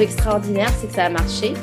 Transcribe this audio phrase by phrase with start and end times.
[0.00, 1.54] extraordinaire, c'est que ça a marché.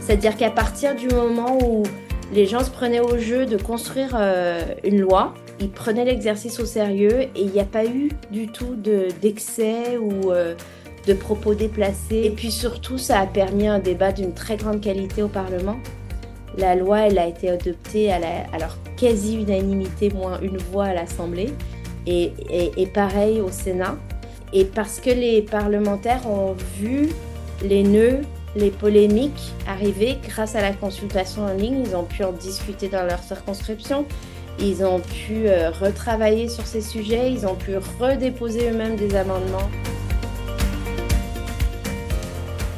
[0.00, 1.82] C'est-à-dire qu'à partir du moment où
[2.32, 6.66] les gens se prenaient au jeu de construire euh, une loi, ils prenaient l'exercice au
[6.66, 8.76] sérieux et il n'y a pas eu du tout
[9.22, 10.54] d'excès ou euh,
[11.06, 12.22] de propos déplacés.
[12.24, 15.76] Et puis surtout, ça a permis un débat d'une très grande qualité au Parlement.
[16.58, 21.52] La loi, elle a été adoptée à, la, leur quasi-unanimité, moins une voix à l'Assemblée,
[22.06, 23.96] et, et pareil au Sénat.
[24.52, 27.08] Et parce que les parlementaires ont vu
[27.62, 28.20] les nœuds,
[28.56, 33.04] les polémiques arriver grâce à la consultation en ligne, ils ont pu en discuter dans
[33.04, 34.06] leur circonscription,
[34.58, 39.70] ils ont pu euh, retravailler sur ces sujets, ils ont pu redéposer eux-mêmes des amendements.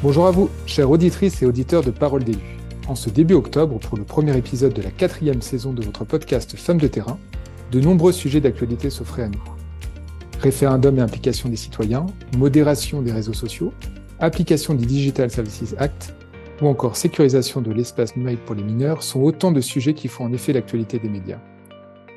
[0.03, 2.57] Bonjour à vous, chères auditrices et auditeurs de Parole d'élus.
[2.87, 6.55] En ce début octobre, pour le premier épisode de la quatrième saison de votre podcast
[6.55, 7.19] Femmes de terrain,
[7.71, 9.43] de nombreux sujets d'actualité s'offraient à nous
[10.39, 12.05] référendum et implication des citoyens,
[12.37, 13.73] modération des réseaux sociaux,
[14.19, 16.13] application du Digital Services Act
[16.61, 20.25] ou encore sécurisation de l'espace numérique pour les mineurs sont autant de sujets qui font
[20.25, 21.39] en effet l'actualité des médias.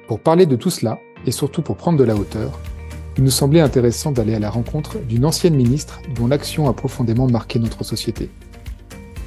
[0.09, 2.59] Pour parler de tout cela, et surtout pour prendre de la hauteur,
[3.19, 7.28] il nous semblait intéressant d'aller à la rencontre d'une ancienne ministre dont l'action a profondément
[7.28, 8.31] marqué notre société.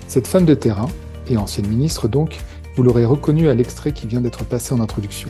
[0.07, 0.89] Cette femme de terrain,
[1.29, 2.37] et ancienne ministre donc,
[2.75, 5.29] vous l'aurez reconnue à l'extrait qui vient d'être passé en introduction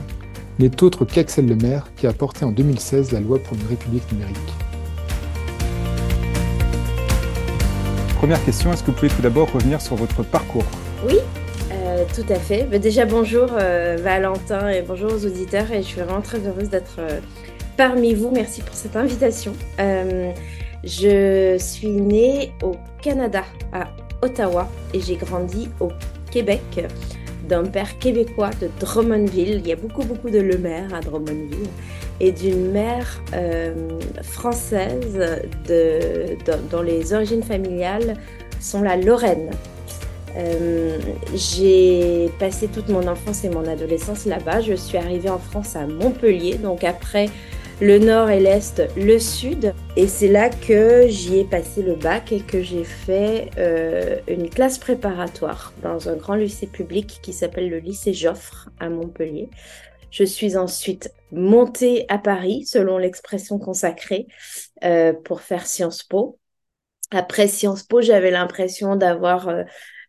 [0.58, 4.73] n'est autre qu'Axel Lemaire qui a porté en 2016 la loi pour une république numérique.
[8.24, 10.64] Première question, est-ce que vous pouvez tout d'abord revenir sur votre parcours
[11.06, 11.18] Oui,
[11.70, 12.66] euh, tout à fait.
[12.70, 16.70] Mais déjà, bonjour euh, Valentin et bonjour aux auditeurs et je suis vraiment très heureuse
[16.70, 17.20] d'être euh,
[17.76, 18.30] parmi vous.
[18.30, 19.52] Merci pour cette invitation.
[19.78, 23.44] je suis née au Canada,
[23.74, 23.88] à
[24.22, 25.90] Ottawa, et j'ai grandi au
[26.30, 26.62] Québec
[27.46, 29.60] d'un père québécois de Drummondville.
[29.62, 31.68] Il y a beaucoup, beaucoup de Le Maire à Drummondville.
[32.20, 36.36] Et d'une mère euh, française de,
[36.70, 38.14] dont les origines familiales
[38.60, 39.50] sont la Lorraine.
[40.36, 40.98] Euh,
[41.34, 44.60] j'ai passé toute mon enfance et mon adolescence là-bas.
[44.60, 47.28] Je suis arrivée en France à Montpellier, donc après
[47.80, 49.74] le nord et l'est, le sud.
[49.96, 54.48] Et c'est là que j'y ai passé le bac et que j'ai fait euh, une
[54.48, 59.48] classe préparatoire dans un grand lycée public qui s'appelle le lycée Joffre à Montpellier.
[60.14, 64.28] Je suis ensuite montée à Paris, selon l'expression consacrée,
[64.84, 66.38] euh, pour faire Sciences Po.
[67.10, 69.64] Après Sciences Po, j'avais l'impression d'avoir euh,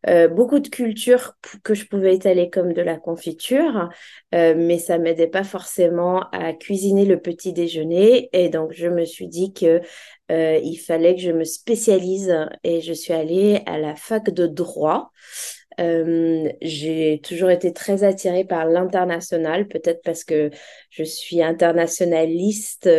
[0.07, 1.33] euh, beaucoup de cultures
[1.63, 3.89] que je pouvais étaler comme de la confiture,
[4.35, 8.29] euh, mais ça m'aidait pas forcément à cuisiner le petit déjeuner.
[8.31, 9.81] Et donc, je me suis dit que
[10.31, 12.31] euh, il fallait que je me spécialise
[12.63, 15.11] et je suis allée à la fac de droit.
[15.77, 20.49] J'ai toujours été très attirée par l'international, peut-être parce que
[20.89, 22.89] je suis internationaliste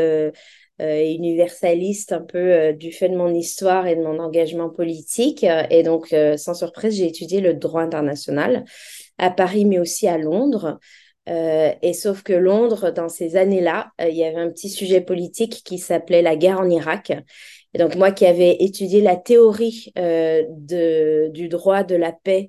[0.83, 5.47] euh, universaliste un peu euh, du fait de mon histoire et de mon engagement politique.
[5.71, 8.63] Et donc, euh, sans surprise, j'ai étudié le droit international
[9.17, 10.79] à Paris, mais aussi à Londres.
[11.29, 15.79] et sauf que Londres, dans ces années-là, il y avait un petit sujet politique qui
[15.79, 17.11] s'appelait la guerre en Irak.
[17.75, 22.49] Et donc moi qui avais étudié la théorie de, du droit de la paix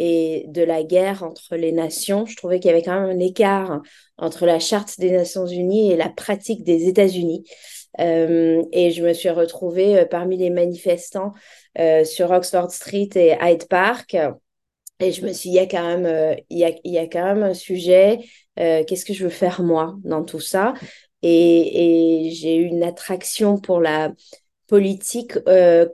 [0.00, 3.18] et de la guerre entre les nations, je trouvais qu'il y avait quand même un
[3.18, 3.82] écart
[4.16, 7.44] entre la charte des Nations Unies et la pratique des États-Unis.
[8.00, 11.32] Euh, et je me suis retrouvée euh, parmi les manifestants
[11.80, 14.16] euh, sur Oxford Street et Hyde Park.
[15.00, 16.98] Et je me suis dit, il y a quand même, il y a, il y
[16.98, 18.20] a quand même un sujet.
[18.56, 20.74] Qu'est-ce que je veux faire moi dans tout ça?
[21.22, 24.12] Et, et j'ai eu une attraction pour la
[24.66, 25.34] politique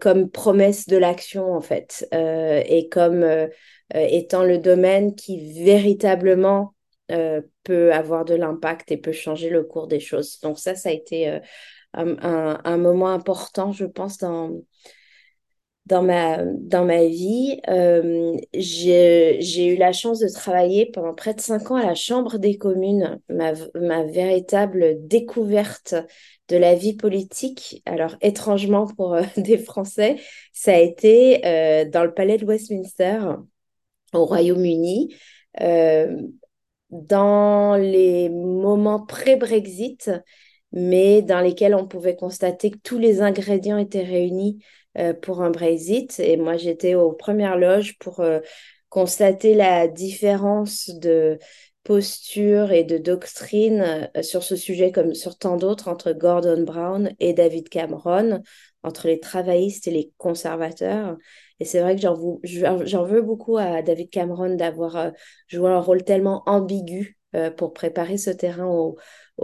[0.01, 3.49] comme promesse de l'action en fait, et comme
[3.93, 6.75] étant le domaine qui véritablement
[7.09, 10.41] peut avoir de l'impact et peut changer le cours des choses.
[10.41, 11.41] Donc ça, ça a été
[11.95, 14.63] un, moment important, je pense, dans,
[15.87, 17.61] dans, ma, dans ma vie.
[17.69, 22.39] Euh, j'ai eu la chance de travailler pendant près de cinq ans à la Chambre
[22.39, 25.95] des communes, ma, ma véritable découverte
[26.49, 27.83] de la vie politique.
[27.87, 30.17] Alors, étrangement pour euh, des Français,
[30.53, 33.37] ça a été euh, dans le palais de Westminster,
[34.15, 35.15] au Royaume-Uni.
[36.91, 40.11] dans les moments pré-Brexit,
[40.73, 44.59] mais dans lesquels on pouvait constater que tous les ingrédients étaient réunis
[44.99, 46.21] euh, pour un Brexit.
[46.21, 48.41] Et moi, j'étais aux premières loges pour euh,
[48.89, 51.39] constater la différence de
[51.85, 57.13] posture et de doctrine euh, sur ce sujet comme sur tant d'autres entre Gordon Brown
[57.21, 58.43] et David Cameron,
[58.83, 61.17] entre les travaillistes et les conservateurs.
[61.61, 65.13] Et c'est vrai que j'en veux beaucoup à David Cameron d'avoir
[65.49, 67.17] joué un rôle tellement ambigu
[67.57, 68.97] pour préparer ce terrain au,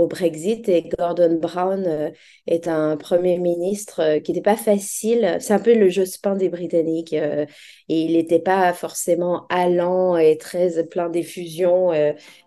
[0.07, 2.11] Brexit et Gordon Brown euh,
[2.47, 5.39] est un premier ministre euh, qui n'était pas facile.
[5.41, 7.47] C'est un peu le Jospin des Britanniques et
[7.89, 11.93] il n'était pas forcément allant et très plein d'effusion.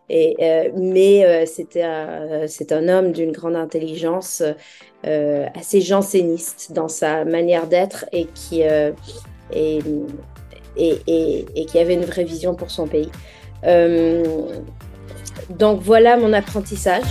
[0.10, 1.84] et, mais c'était
[2.48, 4.42] c'est un homme d'une grande intelligence,
[5.04, 8.64] assez janséniste dans sa manière d'être et qui
[9.54, 9.80] et,
[10.78, 13.10] et, et, qui avait une vraie vision pour son pays.
[15.50, 17.04] Donc voilà mon apprentissage.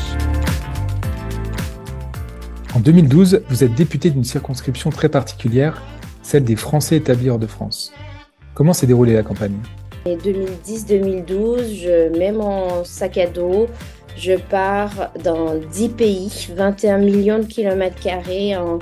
[2.75, 5.83] En 2012, vous êtes député d'une circonscription très particulière,
[6.23, 7.93] celle des Français établis hors de France.
[8.55, 9.57] Comment s'est déroulée la campagne?
[10.07, 13.67] En 2010-2012, je mets mon sac à dos,
[14.17, 18.79] je pars dans 10 pays, 21 millions de kilomètres carrés en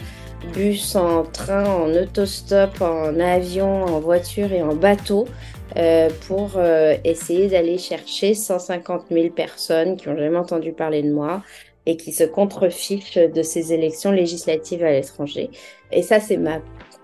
[0.52, 5.26] bus, en train, en autostop, en avion, en voiture et en bateau.
[5.76, 11.12] Euh, pour euh, essayer d'aller chercher 150 000 personnes qui n'ont jamais entendu parler de
[11.12, 11.44] moi
[11.86, 15.50] et qui se contrefichent de ces élections législatives à l'étranger.
[15.92, 16.58] Et ça, c'est ma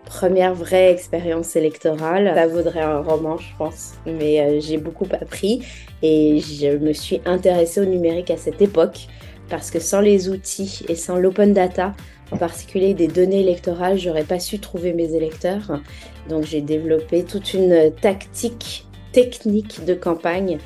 [0.05, 2.33] première vraie expérience électorale.
[2.35, 5.63] Ça vaudrait un roman, je pense, mais euh, j'ai beaucoup appris
[6.03, 9.07] et je me suis intéressée au numérique à cette époque
[9.49, 11.93] parce que sans les outils et sans l'open data,
[12.33, 15.81] en particulier des données électorales, j'aurais pas su trouver mes électeurs.
[16.29, 20.59] Donc j'ai développé toute une tactique technique de campagne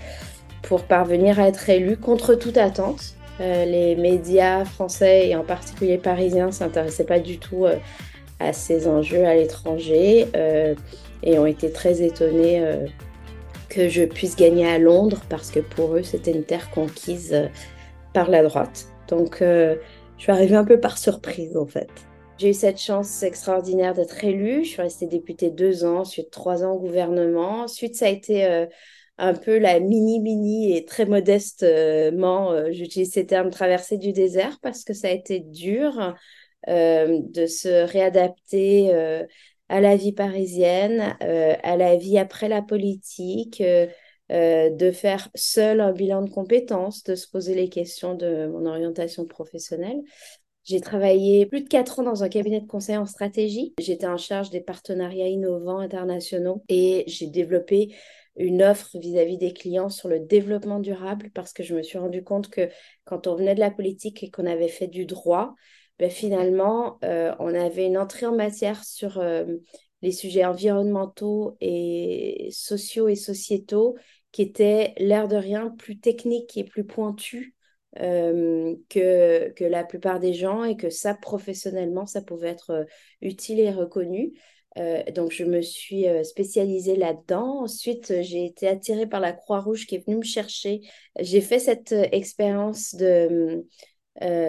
[0.63, 3.15] pour parvenir à être élu contre toute attente.
[3.41, 7.77] Euh, les médias français et en particulier parisiens s'intéressaient pas du tout euh,
[8.39, 10.75] à ces enjeux à l'étranger euh,
[11.23, 12.63] et ont été très étonnés
[13.69, 17.49] que je puisse gagner à Londres parce que pour eux c'était une terre conquise
[18.15, 18.87] par la droite.
[19.09, 19.43] Donc
[20.21, 21.89] je suis arrivée un peu par surprise en fait.
[22.37, 24.65] J'ai eu cette chance extraordinaire d'être élue.
[24.65, 27.63] Je suis restée députée deux ans, ensuite trois ans au gouvernement.
[27.63, 28.67] Ensuite, ça a été euh,
[29.17, 34.85] un peu la mini-mini et très modestement, euh, j'utilise ces termes, traversée du désert parce
[34.85, 36.15] que ça a été dur
[36.69, 38.93] euh, de se réadapter
[39.71, 43.63] à la vie parisienne, à la vie après la politique,
[44.31, 48.67] euh, de faire seul un bilan de compétences, de se poser les questions de mon
[48.67, 50.01] orientation professionnelle.
[50.65, 53.75] J'ai travaillé plus de quatre ans dans un cabinet de conseil en stratégie.
[53.81, 57.95] J'étais en charge des partenariats innovants internationaux et j'ai développé
[58.37, 62.23] une offre vis-à-vis des clients sur le développement durable parce que je me suis rendu
[62.23, 62.69] compte que
[63.05, 65.55] quand on venait de la politique et qu'on avait fait du droit,
[65.99, 69.45] ben finalement, euh, on avait une entrée en matière sur euh,
[70.03, 73.97] les sujets environnementaux et sociaux et sociétaux
[74.33, 77.55] qui était l'air de rien plus technique et plus pointu
[77.99, 82.85] euh, que, que la plupart des gens et que ça, professionnellement, ça pouvait être euh,
[83.21, 84.33] utile et reconnu.
[84.79, 87.63] Euh, donc, je me suis spécialisée là-dedans.
[87.63, 90.83] Ensuite, j'ai été attirée par la Croix-Rouge qui est venue me chercher.
[91.19, 93.67] J'ai fait cette expérience de,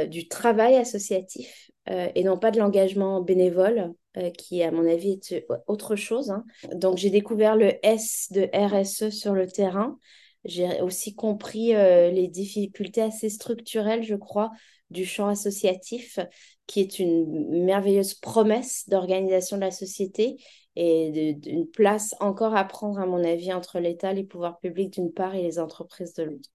[0.05, 3.93] du travail associatif et non pas de l'engagement bénévole.
[4.17, 6.31] Euh, qui, à mon avis, est autre chose.
[6.31, 6.43] Hein.
[6.73, 9.97] Donc, j'ai découvert le S de RSE sur le terrain.
[10.43, 14.51] J'ai aussi compris euh, les difficultés assez structurelles, je crois,
[14.89, 16.19] du champ associatif,
[16.67, 20.35] qui est une merveilleuse promesse d'organisation de la société
[20.75, 25.13] et d'une place encore à prendre, à mon avis, entre l'État, les pouvoirs publics d'une
[25.13, 26.49] part et les entreprises de l'autre.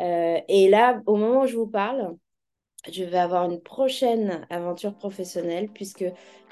[0.00, 2.16] Euh, et là, au moment où je vous parle,
[2.90, 6.04] je vais avoir une prochaine aventure professionnelle puisque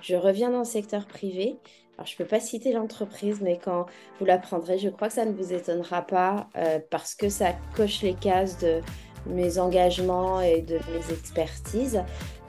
[0.02, 1.56] je reviens dans le secteur privé.
[1.96, 3.86] Alors, je ne peux pas citer l'entreprise, mais quand
[4.18, 8.02] vous l'apprendrez, je crois que ça ne vous étonnera pas euh, parce que ça coche
[8.02, 8.80] les cases de
[9.26, 12.02] mes engagements et de mes expertises.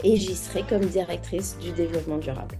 [0.03, 2.57] Et j'y serai comme directrice du développement durable.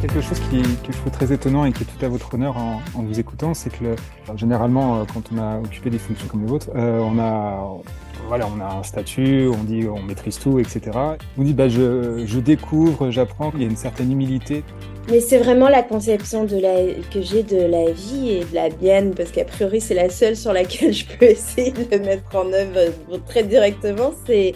[0.00, 2.56] Quelque chose qui, que je trouve très étonnant et qui est tout à votre honneur
[2.56, 3.96] en, vous écoutant, c'est que
[4.36, 7.80] généralement, euh, quand on a occupé des fonctions comme les vôtres, euh, on a
[8.28, 10.96] voilà, on a un statut, on dit on maîtrise tout, etc.
[11.36, 14.62] On dit je, découvre, j'apprends, il y a une certaine humilité.
[15.10, 19.32] Mais c'est vraiment la conception que j'ai de la vie et de la mienne, parce
[19.32, 22.92] qu'a priori c'est la seule sur laquelle je peux essayer de mettre en œuvre
[23.26, 24.54] très directement, c'est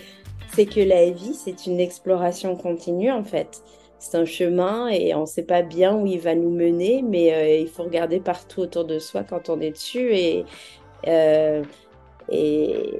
[0.66, 3.62] que la vie c'est une exploration continue en fait.
[4.02, 7.32] C'est un chemin et on ne sait pas bien où il va nous mener, mais
[7.32, 10.44] euh, il faut regarder partout autour de soi quand on est dessus et
[11.06, 11.62] euh,
[12.28, 12.90] et,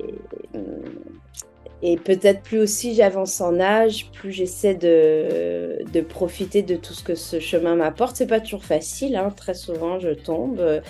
[1.82, 7.02] et peut-être plus aussi j'avance en âge, plus j'essaie de, de, profiter de tout ce
[7.02, 8.14] que ce chemin m'apporte.
[8.14, 9.30] C'est pas toujours facile, hein.
[9.37, 10.80] très souvent je tombe, euh,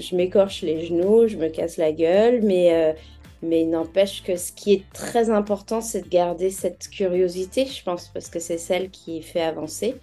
[0.00, 2.94] je m'écorche les genoux, je me casse la gueule, mais,
[3.42, 7.82] mais il n'empêche que ce qui est très important, c'est de garder cette curiosité, je
[7.82, 9.96] pense, parce que c'est celle qui fait avancer.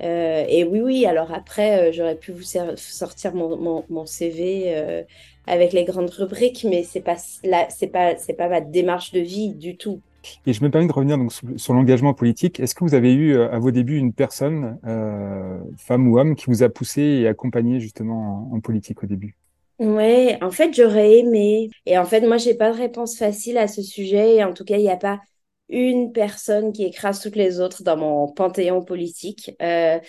[0.00, 2.44] et oui, oui, alors après, j'aurais pu vous
[2.76, 5.04] sortir mon, CV
[5.46, 9.76] avec les grandes rubriques, mais pas c'est pas, c'est pas ma démarche de vie du
[9.76, 10.00] tout.
[10.46, 12.60] Et je me permets de revenir donc sur, l'engagement politique.
[12.60, 14.78] Est-ce que vous avez eu à vos débuts une personne,
[15.76, 19.36] femme ou homme, qui vous a poussé et accompagné justement en politique au début?
[19.78, 21.70] Ouais, en fait, j'aurais aimé.
[21.86, 24.36] Et en fait, moi, j'ai pas de réponse facile à ce sujet.
[24.36, 25.20] Et en tout cas, il n'y a pas
[25.68, 29.52] une personne qui écrase toutes les autres dans mon panthéon politique.
[29.62, 30.00] Euh,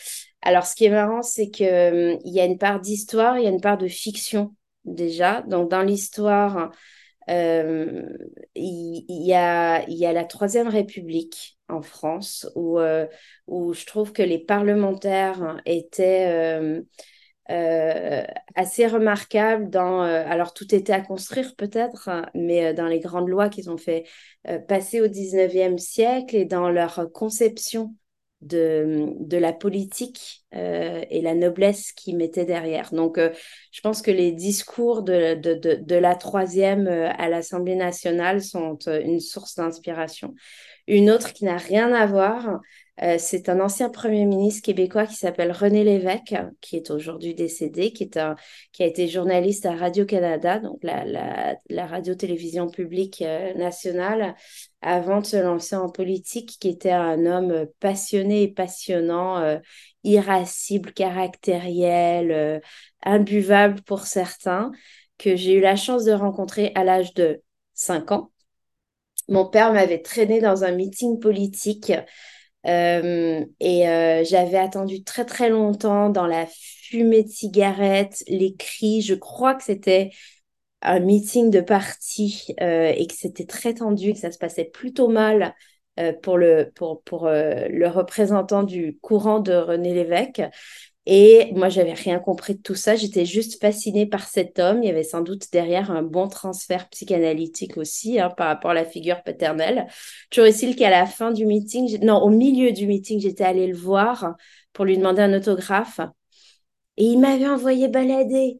[0.41, 3.43] alors, ce qui est marrant, c'est que hum, il y a une part d'histoire, il
[3.43, 5.41] y a une part de fiction déjà.
[5.43, 6.71] Donc, dans l'histoire,
[7.29, 8.03] euh,
[8.55, 13.05] il, y a, la Troisième République en France où, euh,
[13.45, 16.81] où je trouve que les parlementaires étaient
[17.49, 18.23] euh,
[18.55, 22.99] assez remarquable dans, euh, alors tout était à construire peut-être, hein, mais euh, dans les
[22.99, 24.05] grandes lois qu'ils ont fait
[24.67, 27.93] passer au 19e siècle et dans leur conception
[28.41, 32.91] de, de la politique et la noblesse qu'ils mettaient derrière.
[32.93, 38.41] Donc, je pense que les discours de, de, de, de la troisième à l'Assemblée nationale
[38.41, 40.33] sont une source d'inspiration.
[40.89, 42.61] Une autre qui n'a rien à voir,
[43.03, 47.93] euh, c'est un ancien Premier ministre québécois qui s'appelle René Lévesque, qui est aujourd'hui décédé,
[47.93, 48.35] qui, est un,
[48.71, 54.35] qui a été journaliste à Radio-Canada, donc la, la, la radio-télévision publique euh, nationale,
[54.81, 59.59] avant de se lancer en politique, qui était un homme passionné et passionnant, euh,
[60.03, 62.63] irascible, caractériel,
[63.03, 64.71] imbuvable pour certains,
[65.19, 67.43] que j'ai eu la chance de rencontrer à l'âge de
[67.75, 68.31] 5 ans.
[69.29, 71.91] Mon père m'avait traîné dans un meeting politique
[72.65, 79.01] euh, et euh, j'avais attendu très très longtemps dans la fumée de cigarettes, les cris.
[79.01, 80.09] Je crois que c'était
[80.81, 85.07] un meeting de parti euh, et que c'était très tendu, que ça se passait plutôt
[85.07, 85.55] mal
[86.21, 90.41] pour le pour pour le représentant du courant de René Lévesque.
[91.11, 92.95] Et moi, j'avais rien compris de tout ça.
[92.95, 94.83] J'étais juste fascinée par cet homme.
[94.83, 98.73] Il y avait sans doute derrière un bon transfert psychanalytique aussi hein, par rapport à
[98.75, 99.87] la figure paternelle.
[100.29, 103.75] Toujours est-il qu'à la fin du meeting, non, au milieu du meeting, j'étais allée le
[103.75, 104.35] voir
[104.71, 105.99] pour lui demander un autographe.
[106.97, 108.59] Et il m'avait envoyé balader.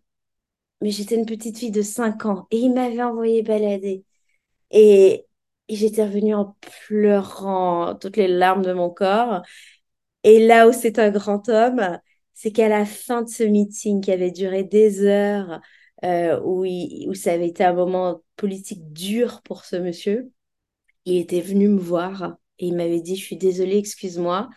[0.81, 2.47] Mais j'étais une petite fille de 5 ans.
[2.51, 4.05] Et il m'avait envoyé balader.
[4.71, 5.25] Et,
[5.69, 6.55] et j'étais revenue en
[6.87, 9.43] pleurant toutes les larmes de mon corps.
[10.23, 11.99] Et là où c'est un grand homme,
[12.41, 15.59] c'est qu'à la fin de ce meeting qui avait duré des heures,
[16.05, 20.31] euh, où, où ça avait été un moment politique dur pour ce monsieur,
[21.03, 24.49] il était venu me voir et il m'avait dit, je suis désolée, excuse-moi.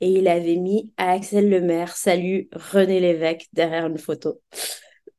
[0.00, 4.40] Et il avait mis à Axel Lemaire, salut René Lévesque derrière une photo.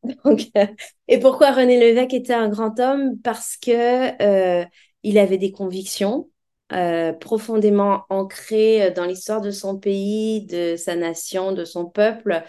[0.04, 0.66] Euh,
[1.08, 3.20] et pourquoi René Lévesque était un grand homme?
[3.24, 4.66] Parce que euh,
[5.04, 6.31] il avait des convictions,
[6.74, 12.44] euh, profondément ancré euh, dans l'histoire de son pays, de sa nation, de son peuple,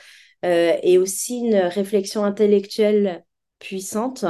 [0.44, 3.24] euh, et aussi une réflexion intellectuelle
[3.58, 4.24] puissante.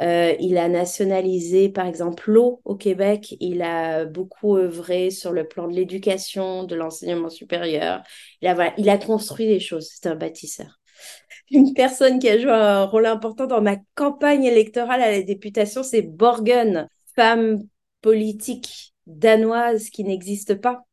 [0.00, 3.34] il a nationalisé, par exemple, l'eau au Québec.
[3.40, 8.02] Il a beaucoup œuvré sur le plan de l'éducation, de l'enseignement supérieur.
[8.42, 9.88] Il a, il a construit des choses.
[9.92, 10.80] C'est un bâtisseur.
[11.50, 15.82] Une personne qui a joué un rôle important dans ma campagne électorale à la députation,
[15.82, 17.62] c'est Borgen, femme
[18.02, 20.84] politique danoise qui n'existe pas.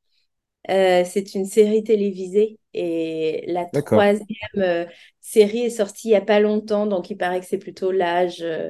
[0.70, 4.28] Euh, c'est une série télévisée et la troisième
[4.58, 4.86] euh,
[5.20, 8.44] série est sortie il n'y a pas longtemps, donc il paraît que c'est plutôt l'âge,
[8.44, 8.70] euh,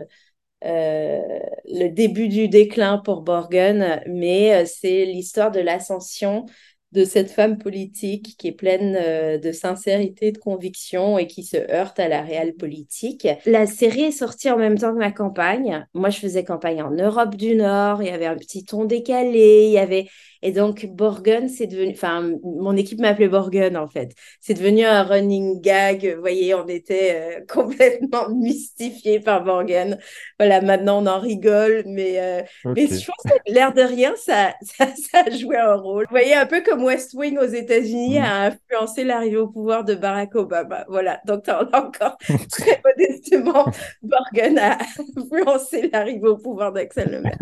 [0.63, 6.45] le début du déclin pour Borgen, mais c'est l'histoire de l'ascension
[6.91, 11.57] de cette femme politique qui est pleine euh, de sincérité, de conviction et qui se
[11.71, 13.27] heurte à la réelle politique.
[13.45, 15.85] La série est sortie en même temps que ma campagne.
[15.93, 18.03] Moi, je faisais campagne en Europe du Nord.
[18.03, 19.65] Il y avait un petit ton décalé.
[19.67, 20.07] Il y avait
[20.43, 24.13] et donc, Borgen, c'est devenu, enfin, mon équipe m'appelait Borgen, en fait.
[24.39, 26.13] C'est devenu un running gag.
[26.15, 29.99] Vous voyez, on était euh, complètement mystifiés par Borgen.
[30.39, 34.55] Voilà, maintenant, on en rigole, mais, euh, mais je pense que l'air de rien, ça,
[34.61, 36.05] ça, ça, a joué un rôle.
[36.09, 38.23] Vous voyez, un peu comme West Wing aux États-Unis mm.
[38.23, 40.85] a influencé l'arrivée au pouvoir de Barack Obama.
[40.87, 42.17] Voilà, donc on a encore
[42.51, 43.65] très modestement,
[44.01, 44.79] Borgen a
[45.17, 47.37] influencé l'arrivée au pouvoir d'Axel Lemaire.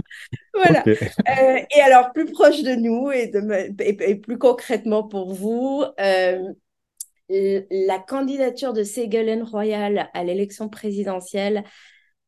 [0.53, 0.83] Voilà.
[0.87, 6.53] Euh, et alors, plus proche de nous et, plus concrètement pour vous, euh,
[7.29, 11.63] la candidature de Ségolène Royal à l'élection présidentielle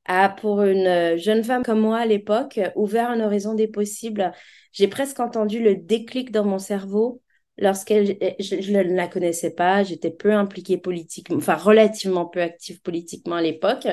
[0.06, 4.32] a, pour une jeune femme comme moi à l'époque, ouvert un horizon des possibles.
[4.72, 7.22] J'ai presque entendu le déclic dans mon cerveau
[7.58, 13.36] lorsqu'elle, je, ne la connaissais pas, j'étais peu impliquée politiquement, enfin relativement peu active politiquement
[13.36, 13.88] à l'époque,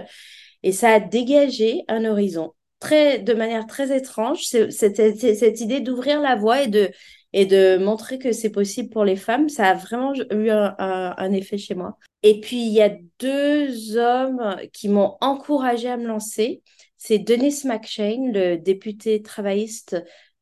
[0.63, 6.37] et ça a dégagé un horizon très, de manière très étrange, cette, idée d'ouvrir la
[6.37, 6.91] voie et de,
[7.33, 9.49] et de montrer que c'est possible pour les femmes.
[9.49, 11.97] Ça a vraiment eu un, effet chez moi.
[12.23, 16.63] Et puis, il y a deux hommes qui m'ont encouragé à me lancer.
[16.97, 19.97] C'est Denis McShane, le député travailliste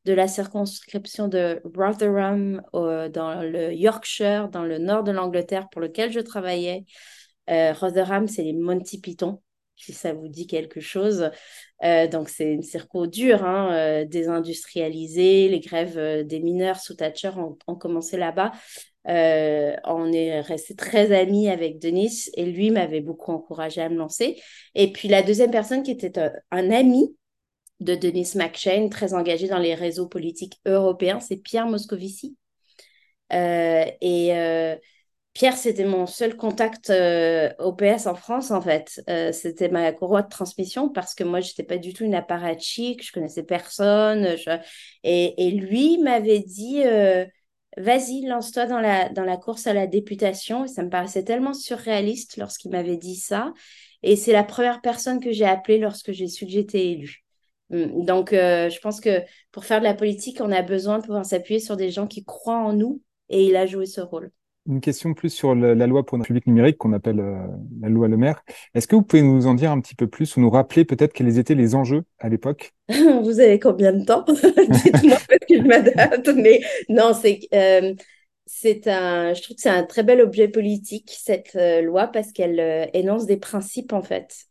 [0.04, 6.12] de la circonscription de Rotherham dans le Yorkshire, dans le nord de l'Angleterre, pour lequel
[6.12, 6.84] je travaillais.
[7.50, 9.40] Euh, Rotherham, c'est les Monty Python
[9.76, 11.30] si ça vous dit quelque chose.
[11.84, 15.48] Euh, donc, c'est une circo dure, hein, euh, désindustrialisée.
[15.48, 18.52] Les grèves euh, des mineurs sous Thatcher ont, commencé là-bas.
[19.04, 24.40] on est resté très amis avec Denis et lui m'avait beaucoup encouragé à me lancer.
[24.74, 26.18] Et puis, la deuxième personne qui était
[26.50, 27.16] un, ami
[27.80, 32.36] de Denis McShane, très engagé dans les réseaux politiques européens, c'est Pierre Moscovici.
[33.30, 34.32] et
[35.36, 39.02] Pierre, c'était mon seul contact euh, au PS en France, en fait.
[39.10, 42.14] Euh, c'était ma courroie de transmission parce que moi, je n'étais pas du tout une
[42.14, 44.34] apparatchik, je connaissais personne.
[45.04, 47.26] Et, lui m'avait dit euh,
[47.76, 50.64] Vas-y, lance-toi dans la, dans la course à la députation.
[50.64, 53.52] Et ça me paraissait tellement surréaliste lorsqu'il m'avait dit ça.
[54.02, 57.24] Et c'est la première personne que j'ai appelée lorsque j'ai su que j'étais élue.
[57.70, 61.26] Hum, donc, je pense que pour faire de la politique, on a besoin de pouvoir
[61.26, 63.02] s'appuyer sur des gens qui croient en nous.
[63.28, 64.32] Et il a joué ce rôle
[64.66, 67.46] une question plus sur la loi pour une république numérique qu'on appelle euh,
[67.80, 68.42] la loi Le Maire.
[68.74, 71.12] Est-ce que vous pouvez nous en dire un petit peu plus ou nous rappeler peut-être
[71.12, 72.72] quels étaient les enjeux à l'époque?
[72.88, 74.24] Vous avez combien de temps?
[74.28, 76.28] Dites-moi parce que je m'adapte.
[76.36, 77.94] Mais non, c'est euh,
[78.48, 82.30] c'est un, je trouve que c'est un très bel objet politique cette euh, loi parce
[82.30, 84.46] qu'elle énonce des principes en fait.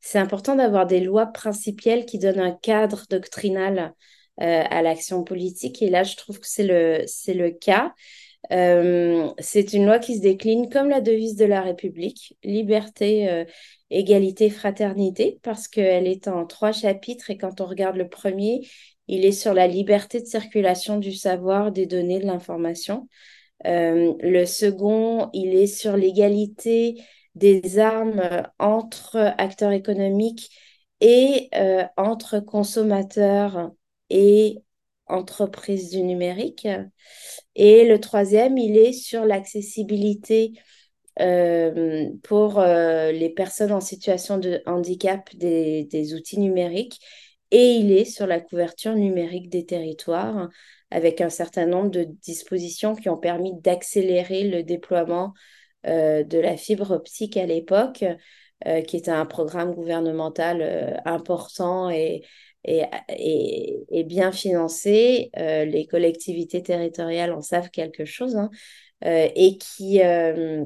[0.00, 3.94] c'est important d'avoir des lois principielles qui donnent un cadre doctrinal
[4.36, 7.92] à l'action politique et là je trouve que c'est le c'est le cas.
[8.52, 13.44] Euh, c'est une loi qui se décline comme la devise de la République, liberté, euh,
[13.90, 18.66] égalité, fraternité, parce qu'elle est en trois chapitres et quand on regarde le premier,
[19.06, 23.08] il est sur la liberté de circulation du savoir, des données, de l'information.
[23.66, 27.02] Euh, le second, il est sur l'égalité
[27.34, 30.50] des armes entre acteurs économiques
[31.00, 31.48] et
[31.96, 33.70] entre consommateurs
[34.10, 34.62] et
[35.08, 36.68] entreprises du numérique.
[37.54, 40.52] Et le troisième, il est sur l'accessibilité
[41.20, 47.00] euh, pour euh, les personnes en situation de handicap des, outils numériques.
[47.50, 50.48] Et il est sur la couverture numérique des territoires
[50.90, 55.34] avec un certain nombre de dispositions qui ont permis d'accélérer le déploiement
[55.86, 58.04] euh, de la fibre optique à l'époque,
[58.88, 62.24] qui était un programme gouvernemental important et,
[62.68, 65.30] et, bien financé.
[65.36, 68.36] Euh, les collectivités territoriales en savent quelque chose.
[68.36, 68.50] Hein,
[69.04, 70.64] euh, et qui, euh,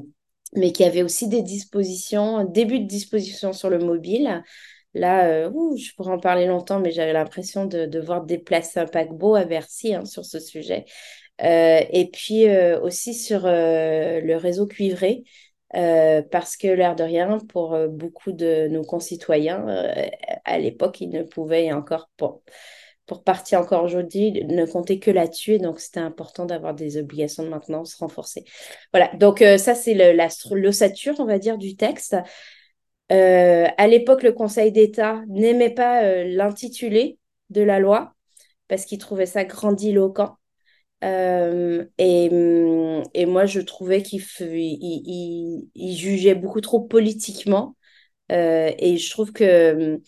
[0.55, 4.43] mais qui avait aussi des dispositions, début de dispositions sur le mobile.
[4.95, 9.43] Là, je pourrais en parler longtemps, mais j'avais l'impression de devoir déplacer un paquebot à
[9.43, 10.85] Bercy hein, sur ce sujet.
[11.39, 12.45] et puis
[12.83, 15.23] aussi sur le réseau cuivré,
[15.75, 20.07] euh, parce que l'air de rien, pour euh, beaucoup de nos concitoyens, euh,
[20.45, 22.43] à l'époque, ils ne pouvaient encore, pour,
[23.07, 25.57] pour partir encore aujourd'hui, ne compter que là-dessus.
[25.59, 28.45] Donc, c'était important d'avoir des obligations de maintenance renforcées.
[28.93, 29.95] Voilà, donc ça, c'est
[30.51, 32.15] l'ossature, on va dire, du texte.
[33.09, 37.17] à l'époque, le Conseil d'État n'aimait pas l'intitulé
[37.49, 38.13] de la loi
[38.67, 40.37] parce qu'il trouvait ça grandiloquent.
[41.03, 47.75] Euh, et, mm, et, moi, je trouvais qu'il il, il, jugeait beaucoup trop politiquement.
[48.31, 50.01] Euh, et je trouve que,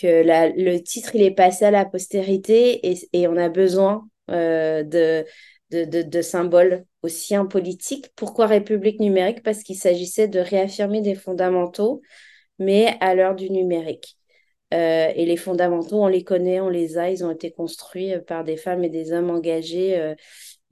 [0.00, 4.08] que la, le titre, il est passé à la postérité et, et on a besoin
[4.30, 5.26] euh, de,
[5.70, 8.10] de, de, de, symboles aussi en politique.
[8.16, 9.42] Pourquoi République numérique?
[9.42, 12.02] Parce qu'il s'agissait de réaffirmer des fondamentaux,
[12.58, 14.17] mais à l'heure du numérique.
[14.74, 18.20] Euh, et les fondamentaux, on les connaît, on les a, ils ont été construits euh,
[18.20, 20.14] par des femmes et des hommes engagés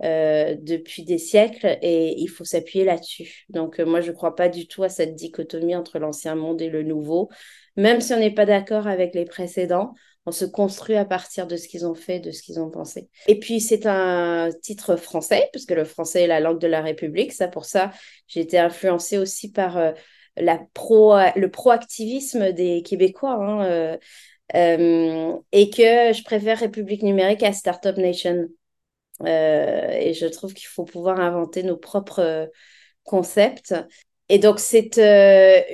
[0.03, 3.47] euh, depuis des siècles et il faut s'appuyer là-dessus.
[3.49, 6.69] Donc moi, je ne crois pas du tout à cette dichotomie entre l'ancien monde et
[6.69, 7.31] le nouveau.
[7.77, 9.95] Même si on n'est pas d'accord avec les précédents,
[10.27, 13.09] on se construit à partir de ce qu'ils ont fait, de ce qu'ils ont pensé.
[13.29, 17.33] Et puis c'est un titre français, puisque le français est la langue de la République.
[17.33, 17.93] Ça, pour ça,
[18.27, 19.95] j'ai été influencée aussi par
[20.37, 23.35] le proactivisme des Québécois.
[23.35, 23.97] Hein, euh,
[24.55, 28.47] euh, et que je préfère République numérique à Startup Nation.
[29.23, 32.51] Euh, et je trouve qu'il faut pouvoir inventer nos propres
[33.03, 33.75] concepts.
[34.29, 34.99] Et donc, c'est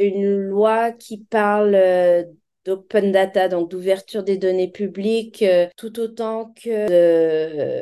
[0.01, 2.27] une loi qui parle
[2.65, 5.45] d'open data, donc d'ouverture des données publiques,
[5.77, 6.89] tout autant que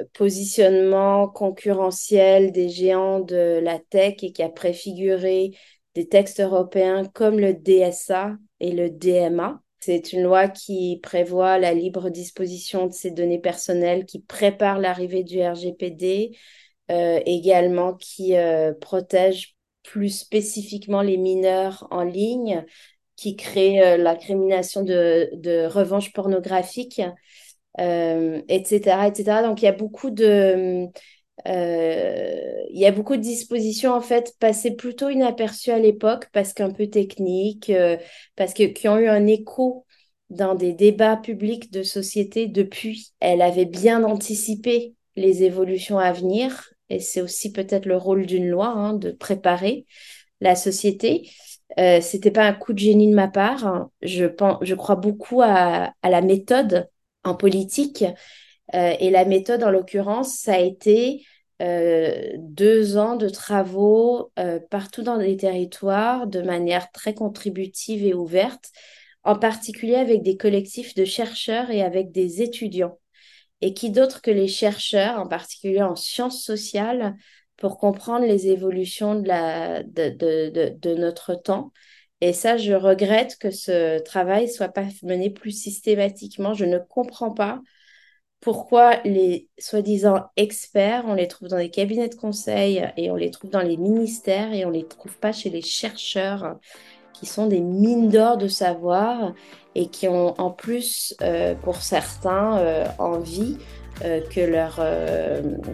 [0.02, 5.52] de positionnement concurrentiel des géants de la tech et qui a préfiguré
[6.00, 9.60] des textes européens comme le DSA et le DMA.
[9.80, 15.24] C'est une loi qui prévoit la libre disposition de ces données personnelles, qui prépare l'arrivée
[15.24, 16.34] du RGPD,
[16.90, 22.64] euh, également qui euh, protège plus spécifiquement les mineurs en ligne,
[23.16, 27.02] qui crée euh, l'incrimination de, de revanche pornographique,
[27.78, 29.42] etc., etc.
[29.42, 30.86] Donc il y a beaucoup de
[31.46, 36.70] il y a beaucoup de dispositions en fait passées plutôt inaperçues à l'époque parce qu'un
[36.70, 37.72] peu techniques,
[38.36, 39.86] parce que qui ont eu un écho
[40.30, 43.12] dans des débats publics de société depuis.
[43.20, 48.48] Elle avait bien anticipé les évolutions à venir et c'est aussi peut-être le rôle d'une
[48.48, 49.86] loi hein, de préparer
[50.40, 51.30] la société.
[51.78, 53.88] Euh, c'était pas un coup de génie de ma part.
[54.02, 56.88] Je, pense, je crois beaucoup à la méthode
[57.24, 58.04] en politique.
[58.74, 61.24] Euh, et la méthode, en l'occurrence, ça a été
[61.62, 68.14] euh, deux ans de travaux euh, partout dans les territoires de manière très contributive et
[68.14, 68.70] ouverte,
[69.24, 72.98] en particulier avec des collectifs de chercheurs et avec des étudiants.
[73.60, 77.16] Et qui d'autre que les chercheurs, en particulier en sciences sociales,
[77.58, 81.72] pour comprendre les évolutions de, de, notre temps.
[82.22, 86.54] Et ça, je regrette que ce travail soit pas mené plus systématiquement.
[86.54, 87.60] Je ne comprends pas
[88.40, 93.30] pourquoi les soi-disant experts, on les trouve dans les cabinets de conseil et on les
[93.30, 96.56] trouve dans les ministères et on les trouve pas chez les chercheurs
[97.12, 99.34] qui sont des mines d'or de savoir
[99.74, 103.58] et qui ont en plus, euh, pour certains, euh, envie
[104.04, 104.80] euh, que leur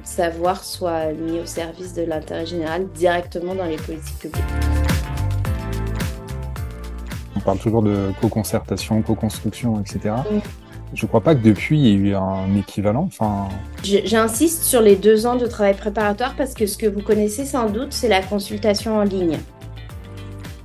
[0.03, 4.43] savoir soit mis au service de l'intérêt général directement dans les politiques publiques.
[7.37, 10.15] On parle toujours de co-concertation, co-construction, etc.
[10.95, 13.05] Je ne crois pas que depuis, il y ait eu un équivalent.
[13.07, 13.49] Enfin...
[13.83, 17.69] J'insiste sur les deux ans de travail préparatoire parce que ce que vous connaissez sans
[17.69, 19.39] doute, c'est la consultation en ligne.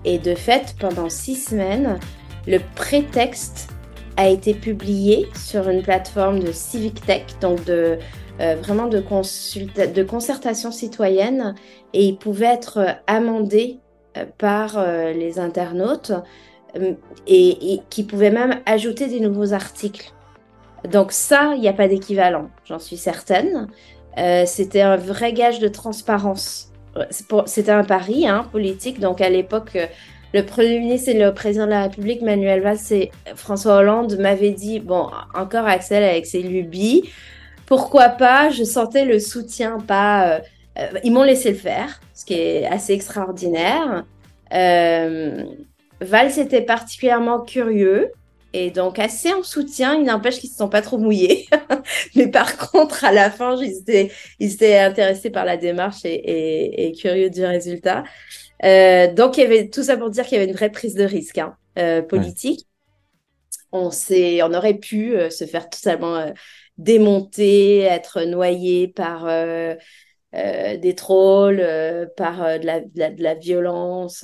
[0.06, 2.00] Et de fait, pendant six semaines,
[2.48, 3.70] le prétexte
[4.18, 7.98] a été publié sur une plateforme de Civic Tech, donc de,
[8.40, 11.56] euh, vraiment de, de concertation citoyenne,
[11.94, 13.80] et il pouvait être amendé
[14.18, 16.12] euh, par euh, les internautes
[17.28, 20.14] et, et, qui pouvait même ajouter des nouveaux articles.
[20.90, 23.68] Donc ça, il n'y a pas d'équivalent, j'en suis certaine.
[24.46, 26.72] C'était un vrai gage de transparence.
[27.46, 29.78] C'était un pari hein, politique, donc à l'époque
[30.34, 34.52] le Premier ministre et le président de la République, Manuel Valls et François Hollande, m'avaient
[34.52, 37.10] dit, bon, encore Axel avec ses lubies,
[37.66, 40.28] pourquoi pas, je sentais le soutien, pas...
[40.28, 40.40] Euh,
[40.80, 44.06] euh, ils m'ont laissé le faire, ce qui est assez extraordinaire.
[44.54, 45.44] Euh,
[46.02, 48.12] Valls était particulièrement curieux
[48.54, 49.96] et donc assez en soutien.
[49.96, 51.48] Il n'empêche qu'ils ne se sont pas trop mouillés.
[52.16, 56.14] Mais par contre, à la fin, ils étaient, ils étaient intéressés par la démarche et,
[56.14, 58.04] et, et curieux du résultat.
[58.64, 60.96] Euh, donc, il y avait tout ça pour dire qu'il y avait une vraie prise
[60.96, 62.68] de risque hein, euh, politique.
[63.72, 66.34] On, on aurait pu euh, se faire totalement
[66.78, 69.28] démonter, être noyé par
[70.34, 71.62] des trolls,
[72.16, 74.24] par de la, de, la, violence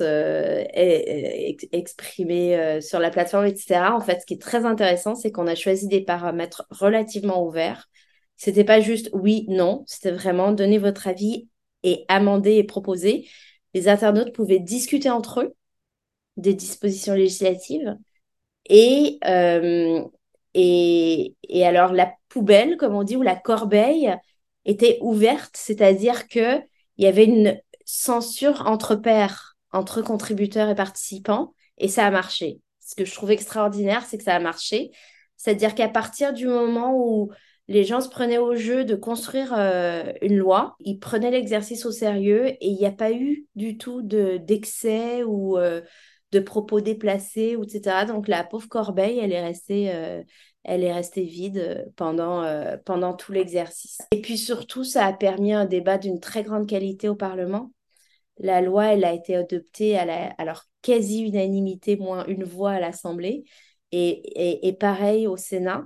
[1.72, 3.94] exprimée sur la plateforme, etc.
[3.94, 7.88] En fait, ce qui est très intéressant, c'est qu'on a choisi des paramètres relativement ouverts.
[8.36, 11.48] C'était pas juste oui, non, c'était vraiment donner votre avis
[11.82, 13.26] et amender et proposer
[13.74, 15.54] les internautes pouvaient discuter entre eux
[16.36, 17.96] des dispositions législatives.
[18.68, 20.04] Et, euh,
[20.54, 24.14] et, et, alors, la poubelle, comme on dit, ou la corbeille
[24.64, 26.66] était ouverte, c'est-à-dire qu'il
[26.98, 32.60] y avait une censure entre pairs, entre contributeurs et participants, et ça a marché.
[32.80, 34.90] Ce que je trouve extraordinaire, c'est que ça a marché.
[35.36, 37.30] C'est-à-dire qu'à partir du moment où
[37.68, 41.92] les gens se prenaient au jeu de construire euh, une loi, ils prenaient l'exercice au
[41.92, 45.82] sérieux et il n'y a pas eu du tout d'excès ou euh,
[46.32, 48.06] de propos déplacés, etc.
[48.06, 50.22] Donc la pauvre corbeille, elle est restée, euh,
[50.68, 52.44] elle est restée vide pendant,
[52.84, 53.98] pendant tout l'exercice.
[54.12, 57.72] Et puis surtout, ça a permis un débat d'une très grande qualité au Parlement.
[58.38, 63.44] La loi, elle a été adoptée à la alors quasi-unanimité, moins une voix à l'Assemblée.
[63.92, 65.84] et, et pareil au Sénat.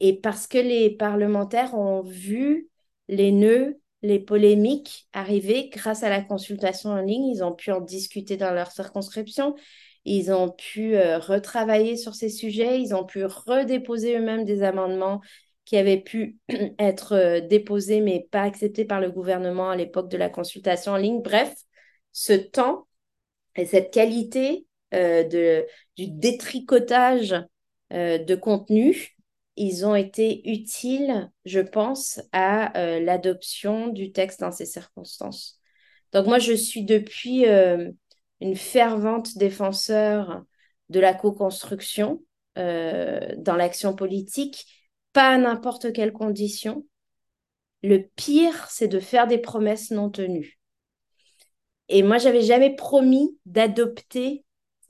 [0.00, 2.68] Et parce que les parlementaires ont vu
[3.08, 7.80] les nœuds, les polémiques arriver grâce à la consultation en ligne, ils ont pu en
[7.80, 9.54] discuter dans leur circonscription,
[10.04, 15.20] ils ont pu euh, retravailler sur ces sujets, ils ont pu redéposer eux-mêmes des amendements
[15.64, 16.38] qui avaient pu
[16.78, 20.96] être euh, déposés mais pas acceptés par le gouvernement à l'époque de la consultation en
[20.96, 21.22] ligne.
[21.22, 21.54] Bref,
[22.12, 22.86] ce temps
[23.56, 27.36] et cette qualité euh, de, du détricotage
[27.92, 29.16] de contenu
[29.56, 35.60] ils ont été utiles, je pense, à l'adoption du texte dans ces circonstances.
[36.12, 37.44] Donc moi, je suis depuis
[38.40, 40.44] une fervente défenseur
[40.88, 42.22] de la co-construction
[42.56, 44.66] dans l'action politique,
[45.12, 46.84] pas à n'importe quelle condition.
[47.82, 50.58] Le pire, c'est de faire des promesses non tenues.
[51.88, 54.44] Et moi, j'avais jamais promis d'adopter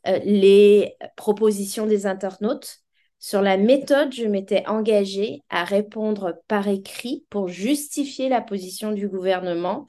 [0.04, 2.78] les propositions des internautes.
[3.18, 9.08] Sur la méthode, je m'étais engagée à répondre par écrit pour justifier la position du
[9.08, 9.86] gouvernement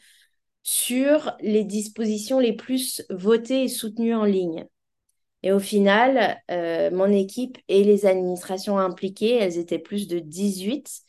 [0.63, 4.65] sur les dispositions les plus votées et soutenues en ligne.
[5.43, 11.01] Et au final, euh, mon équipe et les administrations impliquées, elles étaient plus de 18,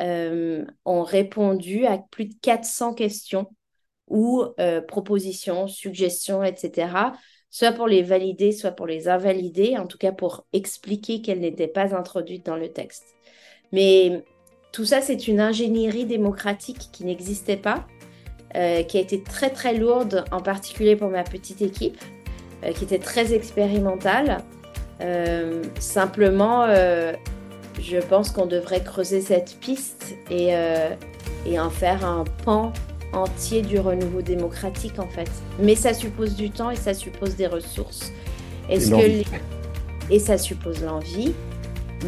[0.00, 3.46] euh, ont répondu à plus de 400 questions
[4.08, 7.12] ou euh, propositions, suggestions, etc.,
[7.50, 11.68] soit pour les valider, soit pour les invalider, en tout cas pour expliquer qu'elles n'étaient
[11.68, 13.14] pas introduites dans le texte.
[13.72, 14.24] Mais
[14.72, 17.86] tout ça, c'est une ingénierie démocratique qui n'existait pas,
[18.54, 21.98] euh, qui a été très très lourde, en particulier pour ma petite équipe,
[22.64, 24.38] euh, qui était très expérimentale.
[25.00, 26.66] Euh, simplement,
[27.80, 30.50] je pense qu'on devrait creuser cette piste et,
[31.46, 32.72] et en faire un pan
[33.12, 35.30] entier du renouveau démocratique en fait.
[35.58, 38.12] Mais ça suppose du temps et ça suppose des ressources.
[38.68, 39.24] Est-ce que
[40.10, 41.32] et ça suppose l'envie.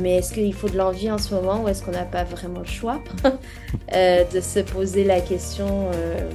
[0.00, 2.60] Mais est-ce qu'il faut de l'envie en ce moment ou est-ce qu'on n'a pas vraiment
[2.60, 3.00] le choix
[3.94, 6.30] euh, de se poser la question euh,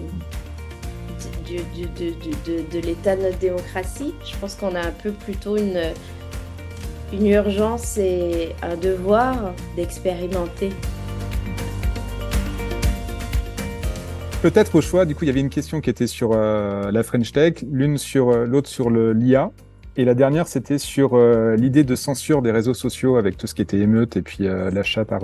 [1.49, 4.13] de, l'état de notre démocratie?
[4.23, 5.81] Je pense qu'on a un peu plutôt une,
[7.11, 10.69] une urgence et un devoir d'expérimenter.
[14.41, 17.03] Peut-être au choix, du coup, il y avait une question qui était sur euh, la
[17.03, 19.51] French Tech, l'une sur l'autre sur l'IA.
[19.97, 23.55] Et la dernière, c'était sur euh, l'idée de censure des réseaux sociaux avec tout ce
[23.55, 25.21] qui était émeute et puis l'achat par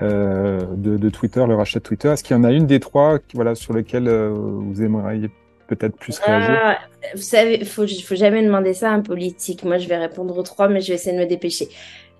[0.00, 2.08] de, Twitter, le rachat de Twitter.
[2.08, 5.30] Est-ce qu'il y en a une des trois voilà, sur lesquelles vous aimeriez
[5.66, 6.58] peut-être plus réagir?
[6.62, 6.78] ah,
[7.14, 9.64] Vous savez, il faut, faut jamais demander ça à un politique.
[9.64, 11.68] Moi, je vais répondre aux trois, mais je vais essayer de me dépêcher.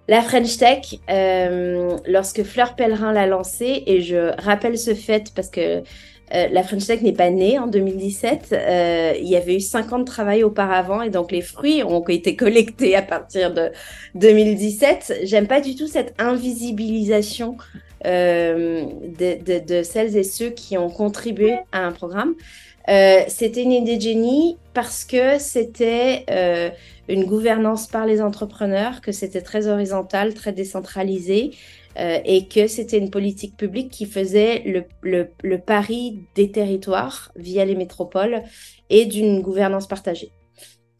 [0.09, 5.49] La French Tech, euh, lorsque Fleur Pellerin l'a lancée, et je rappelle ce fait parce
[5.49, 5.83] que
[6.35, 9.93] euh, la French Tech n'est pas née en 2017, euh, il y avait eu 50
[9.93, 13.71] ans de travail auparavant et donc les fruits ont été collectés à partir de
[14.17, 15.21] 2017.
[15.23, 17.57] J'aime pas du tout cette invisibilisation
[18.05, 22.35] de, de, celles et ceux qui ont contribué à un programme.
[22.87, 26.25] c'était une idée de génie parce que c'était
[27.09, 31.53] une gouvernance par les entrepreneurs, que c'était très horizontal, très décentralisé
[31.99, 37.33] euh, et que c'était une politique publique qui faisait le, le, le, pari des territoires
[37.37, 38.43] via les métropoles
[38.91, 40.31] et d'une gouvernance partagée.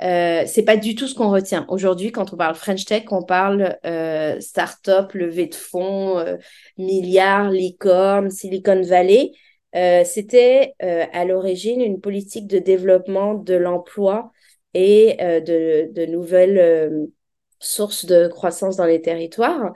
[0.03, 3.23] Euh, c'est pas du tout ce qu'on retient aujourd'hui quand on parle French Tech, on
[3.23, 6.37] parle euh, start-up, levée de fonds, euh,
[6.77, 9.33] milliards, licorne, Silicon Valley.
[9.75, 14.33] Euh, c'était à l'origine une politique de développement de l'emploi
[14.77, 17.09] et euh, de, nouvelles
[17.57, 19.73] euh, sources de croissance dans les territoires.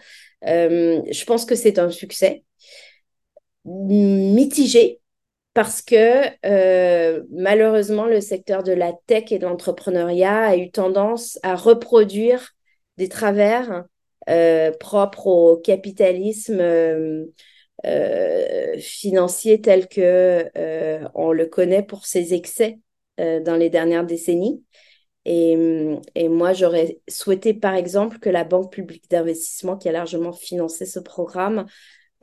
[0.47, 2.45] Euh, je pense que c'est un succès
[3.65, 5.01] mitigé
[5.53, 6.31] parce que
[7.31, 12.53] malheureusement, le secteur de la tech et de l'entrepreneuriat a eu tendance à reproduire
[12.97, 13.85] des travers
[14.79, 16.63] propres au capitalisme
[18.79, 20.49] financier tel que
[21.15, 22.79] on le connaît pour ses excès
[23.19, 24.63] dans les dernières décennies.
[25.33, 30.87] Et, moi, j'aurais souhaité, par exemple, que la Banque publique d'investissement, qui a largement financé
[30.87, 31.67] ce programme,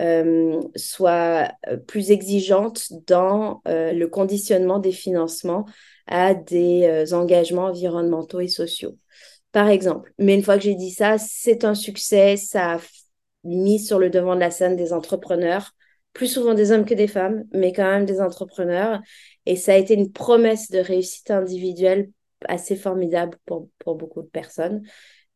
[0.01, 5.65] euh, soit euh, plus exigeante dans euh, le conditionnement des financements
[6.05, 8.97] à des engagements environnementaux et sociaux,
[9.53, 10.13] par exemple.
[10.19, 12.79] Mais une fois que j'ai dit ça, c'est un succès, ça a
[13.45, 15.71] mis sur le devant de la scène des entrepreneurs,
[16.13, 19.01] plus souvent des hommes que des femmes, mais quand même des entrepreneurs.
[19.45, 22.09] Et ça a été une promesse de réussite individuelle
[22.45, 24.83] assez formidable pour, pour beaucoup de personnes.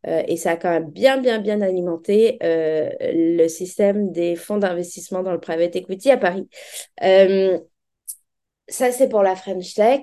[0.08, 4.58] Euh, et ça a quand même bien, bien, bien alimenté euh, le système des fonds
[4.58, 6.48] d'investissement dans le private equity à Paris.
[7.04, 7.60] Euh,
[8.68, 10.02] ça, c'est pour la French Tech.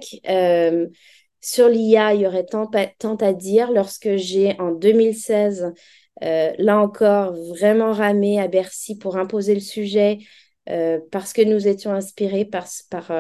[1.41, 3.73] sur l'IA, il y aurait tant, tant à dire.
[3.73, 5.73] Lorsque j'ai, en 2016,
[6.21, 10.19] là encore, vraiment ramé à Bercy pour imposer le sujet,
[10.67, 13.11] parce que nous étions inspirés par, par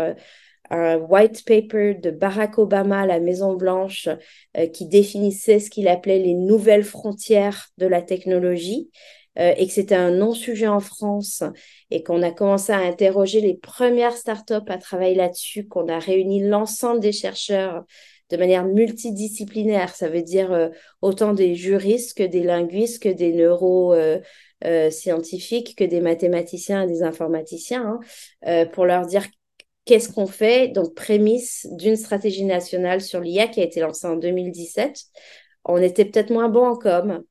[0.70, 4.08] un white paper de Barack Obama à la Maison Blanche
[4.56, 8.90] euh, qui définissait ce qu'il appelait les nouvelles frontières de la technologie
[9.38, 11.42] euh, et que c'était un non-sujet en France
[11.90, 16.46] et qu'on a commencé à interroger les premières startups à travailler là-dessus, qu'on a réuni
[16.46, 17.84] l'ensemble des chercheurs
[18.30, 19.94] de manière multidisciplinaire.
[19.94, 20.68] Ça veut dire euh,
[21.00, 28.00] autant des juristes que des linguistes, que des neuroscientifiques, que des mathématiciens et des informaticiens,
[28.42, 29.24] hein, pour leur dire
[29.88, 34.16] Qu'est-ce qu'on fait Donc, prémisse d'une stratégie nationale sur l'IA qui a été lancée en
[34.16, 35.00] 2017.
[35.64, 37.24] On était peut-être moins bon en com,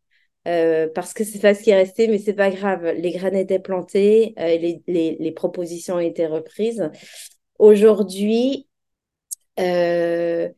[0.48, 2.84] euh, parce que c'est pas ce qui est resté, mais c'est pas grave.
[2.98, 6.90] Les graines étaient plantées, euh, les, propositions ont été reprises.
[7.60, 8.68] Aujourd'hui,
[9.60, 10.50] euh,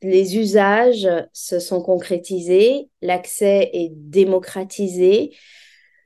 [0.00, 5.34] les usages se sont concrétisés, l'accès est démocratisé.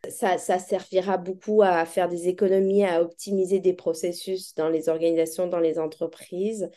[0.09, 5.61] Ça, servira beaucoup à faire des économies, à optimiser des processus dans les organisations, dans
[5.61, 6.71] les entreprises.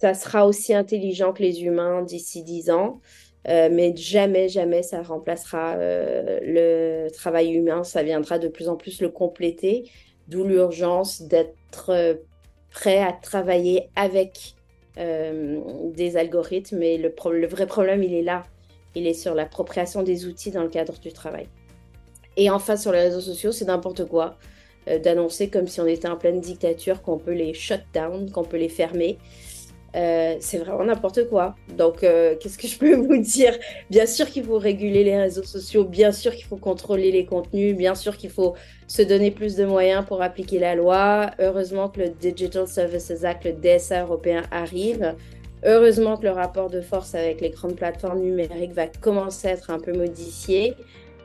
[0.00, 3.00] Ça sera aussi intelligent que les humains d'ici dix ans.
[3.48, 7.84] Euh, mais jamais, jamais ça remplacera euh, le travail humain.
[7.84, 9.90] Ça viendra de plus en plus le compléter,
[10.28, 12.14] d'où l'urgence d'être euh,
[12.70, 14.54] prêt à travailler avec
[14.96, 16.78] des algorithmes.
[16.78, 18.44] Mais le, vrai problème, il est là.
[18.94, 21.48] Il est sur l'appropriation des outils dans le cadre du travail.
[22.36, 24.36] Et enfin, sur les réseaux sociaux, c'est n'importe quoi
[25.02, 28.58] d'annoncer comme si on était en pleine dictature qu'on peut les shut down, qu'on peut
[28.58, 29.16] les fermer.
[29.94, 31.54] Euh, c'est vraiment n'importe quoi.
[31.76, 33.56] Donc, euh, qu'est-ce que je peux vous dire?
[33.90, 37.76] Bien sûr qu'il faut réguler les réseaux sociaux, bien sûr qu'il faut contrôler les contenus,
[37.76, 38.54] bien sûr qu'il faut
[38.88, 41.30] se donner plus de moyens pour appliquer la loi.
[41.38, 45.14] Heureusement que le Digital Services Act, le DSA européen, arrive.
[45.64, 49.70] Heureusement que le rapport de force avec les grandes plateformes numériques va commencer à être
[49.70, 50.74] un peu modifié.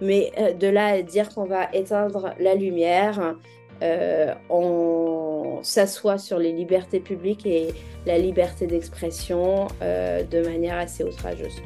[0.01, 3.35] Mais euh, de là à dire qu'on va éteindre la lumière,
[3.81, 7.69] euh, on s'assoit sur les libertés publiques et
[8.05, 11.61] la liberté d'expression euh, de manière assez outrageuse.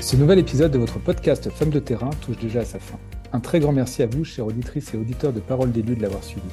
[0.00, 2.98] Ce nouvel épisode de votre podcast Femmes de terrain touche déjà à sa fin.
[3.32, 6.22] Un très grand merci à vous, chères auditrices et auditeurs de Parole d'élu, de l'avoir
[6.22, 6.48] suivi.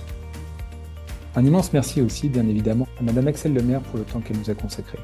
[1.36, 4.49] Un immense merci aussi, bien évidemment, à Madame Axel Lemaire pour le temps qu'elle nous
[4.49, 4.97] a consacré.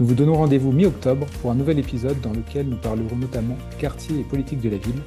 [0.00, 4.18] Nous vous donnons rendez-vous mi-octobre pour un nouvel épisode dans lequel nous parlerons notamment quartier
[4.18, 5.00] et politique de la ville,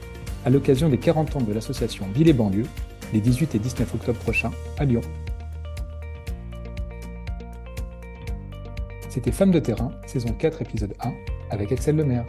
[0.46, 2.66] à l'occasion des 40 ans de l'association Ville et banlieue,
[3.12, 5.02] les 18 et 19 octobre prochains à Lyon.
[9.10, 11.12] C'était Femmes de terrain, saison 4, épisode 1,
[11.50, 12.26] avec Axel Lemaire.